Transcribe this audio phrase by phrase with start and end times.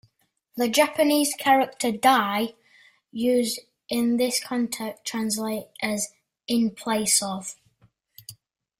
[0.55, 2.55] The Japanese character "dai"
[3.11, 6.07] used in this context translates as
[6.47, 7.55] "in place of.